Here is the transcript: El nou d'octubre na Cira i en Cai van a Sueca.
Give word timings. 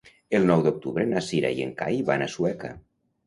El 0.37 0.45
nou 0.51 0.63
d'octubre 0.67 1.03
na 1.09 1.21
Cira 1.27 1.51
i 1.59 1.63
en 1.67 1.75
Cai 1.83 2.01
van 2.09 2.25
a 2.27 2.31
Sueca. 2.37 2.73